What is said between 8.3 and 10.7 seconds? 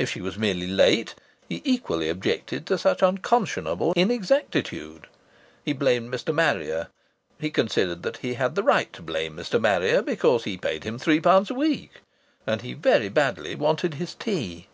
had the right to blame Mr. Marrier because he